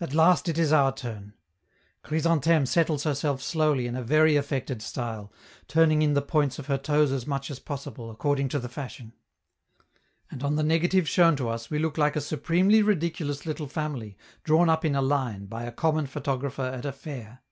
At 0.00 0.14
last 0.14 0.48
it 0.48 0.56
is 0.56 0.72
our 0.72 0.90
turn; 0.90 1.34
Chrysantheme 2.02 2.64
settles 2.64 3.04
herself 3.04 3.42
slowly 3.42 3.86
in 3.86 3.94
a 3.94 4.02
very 4.02 4.34
affected 4.34 4.80
style, 4.80 5.30
turning 5.68 6.00
in 6.00 6.14
the 6.14 6.22
points 6.22 6.58
of 6.58 6.66
her 6.68 6.78
toes 6.78 7.12
as 7.12 7.26
much 7.26 7.50
as 7.50 7.58
possible, 7.58 8.10
according 8.10 8.48
to 8.48 8.58
the 8.58 8.70
fashion. 8.70 9.12
And 10.30 10.42
on 10.42 10.56
the 10.56 10.62
negative 10.62 11.06
shown 11.06 11.36
to 11.36 11.50
us 11.50 11.68
we 11.68 11.78
look 11.78 11.98
like 11.98 12.16
a 12.16 12.22
supremely 12.22 12.80
ridiculous 12.80 13.44
little 13.44 13.68
family 13.68 14.16
drawn 14.44 14.70
up 14.70 14.82
in 14.82 14.94
a 14.94 15.02
line 15.02 15.44
by 15.44 15.64
a 15.64 15.72
common 15.72 16.06
photographer 16.06 16.62
at 16.62 16.86
a 16.86 16.92
fair. 16.92 17.42